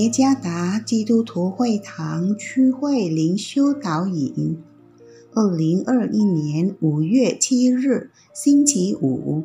[0.00, 4.56] 耶加达基督徒会堂区会灵修导引，
[5.34, 9.44] 二零二一年五月七日，星期五，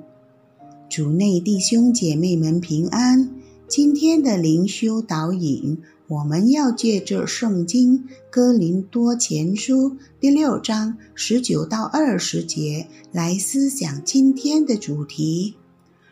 [0.89, 3.35] 主内弟兄姐妹们平安。
[3.67, 7.99] 今天的灵修导引，我们要借着圣经
[8.31, 9.89] 《哥林多前书》
[10.21, 15.55] 第六章十九到二十节来思想今天的主题：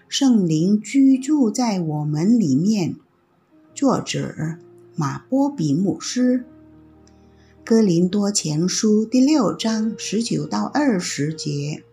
[0.09, 2.97] 圣灵居住在我们里面。
[3.83, 4.33] 作者
[4.95, 6.39] 马波比牧师，
[7.65, 11.83] 《哥林多前书》第六章十九到二十节，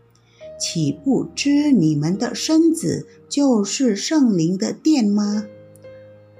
[0.56, 5.46] 岂不知你们的身子就是圣灵的殿吗？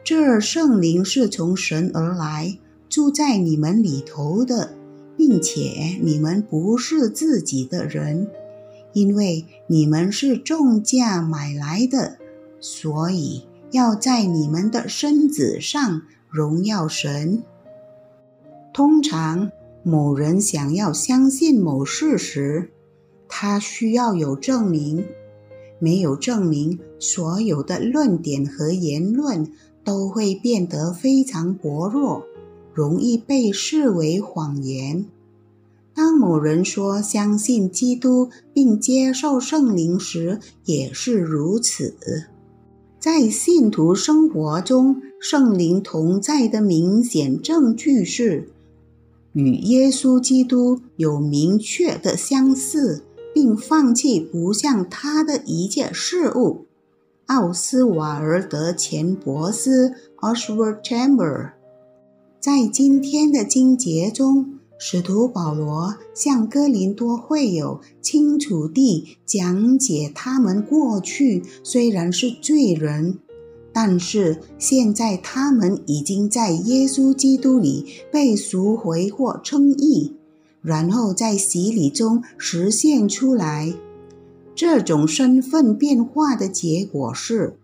[0.05, 2.57] 这圣灵是从神而来，
[2.89, 4.77] 住在你们里头的，
[5.17, 8.29] 并且你们不是自己的人，
[8.93, 12.19] 因为你们是重价买来的，
[12.61, 13.43] 所以。
[13.71, 17.43] 要在你们的身子上荣耀神。
[18.73, 19.51] 通常，
[19.83, 22.71] 某人想要相信某事时，
[23.29, 25.05] 他需要有证明。
[25.79, 29.51] 没有证明，所有的论点和言论
[29.83, 32.27] 都会变得非常薄弱，
[32.75, 35.07] 容易被视为谎言。
[35.95, 41.97] 当某人说相信基督并接受圣灵时，也是如此。
[43.01, 48.51] 在信徒生活中，圣灵同在的明显证据是
[49.33, 56.67] 与耶稣基督有明确的相似，并放弃不像他的一切事物。
[57.25, 61.53] 奥斯瓦尔德·钱伯斯 （Oswald Chamber）
[62.39, 64.60] 在今天的经节中。
[64.83, 73.19] 使徒保罗向哥林多会友清楚地讲解，他们过去虽然是罪人，
[73.75, 80.15] 但是现在他们已经在耶稣基督里被赎回或称义，
[80.63, 83.75] 然后在洗礼中实现出来。
[84.55, 87.59] 这种身份变化的结果是，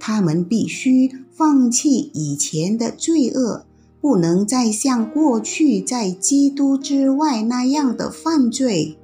[0.00, 3.65] 他们必须放弃以前的罪恶。
[4.06, 8.96] 不能再像过去在基督之外那样的犯罪。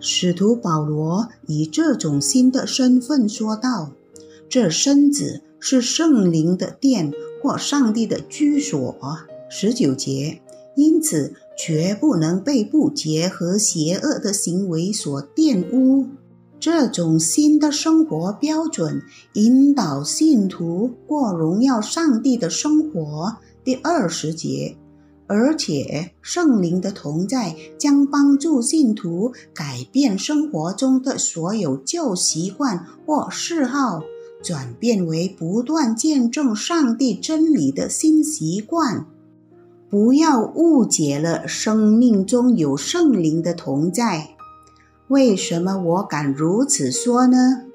[0.00, 3.92] 使徒保罗以这种新的身份说道
[4.50, 8.92] ：“这身子是圣灵的殿或上帝的居所。”
[9.48, 10.42] 十九节，
[10.74, 16.08] 因此绝不能被不洁和邪恶的行为所玷污。
[16.58, 19.00] 这种新的生活标准
[19.34, 23.36] 引导信徒过荣耀上帝的生活。
[23.70, 24.76] 第二十节，
[25.28, 34.02] 而且圣灵的同在将帮助信徒改变生活中的所有旧习惯或嗜好，
[34.42, 39.06] 转变为不断见证上帝真理的新习惯。
[39.88, 44.30] 不要误解了，生命中有圣灵的同在。
[45.06, 47.66] 为什么我敢如此说呢？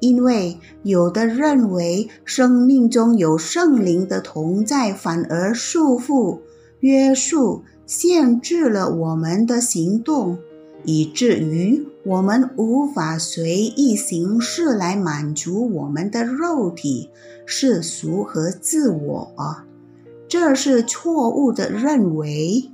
[0.00, 6.40] 因为有的认为生命中有圣灵的同在，反而束缚、
[6.80, 10.38] 约束、限制了我们的行动，
[10.84, 17.10] 以至于我们无法随意行事来满足我们的肉体、
[17.44, 19.32] 世俗和自我。
[20.26, 22.70] 这是错误的认为。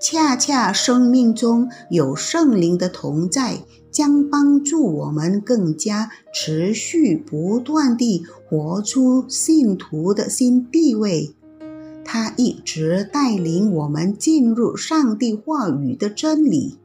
[0.00, 3.58] 恰恰生命中有圣灵的同在。
[3.90, 11.34] 将帮助我们更加持续不断地活出信徒的新地位。
[12.04, 16.78] 他一直带领我们进入上帝话语的真理，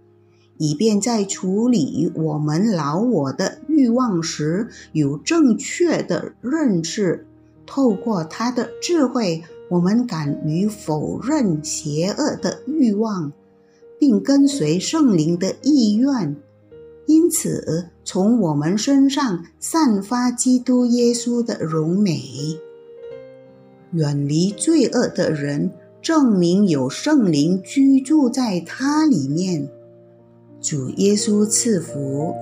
[0.57, 7.25] 以便在处理我们老我的欲望时有正确的认识。
[7.65, 13.31] 透过他的智慧，我们敢于否认邪恶的欲望，
[13.97, 16.35] 并跟随圣灵的意愿。
[17.33, 22.21] 此，从我们身上散发基督耶稣的荣美。
[23.91, 25.71] 远离罪恶的人，
[26.01, 29.67] 证明有圣灵居住在他里面。
[30.61, 32.33] 主耶稣赐福。